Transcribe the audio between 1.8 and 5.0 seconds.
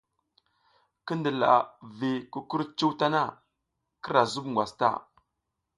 vi kukurcuw tana, kira zub ngwas ta.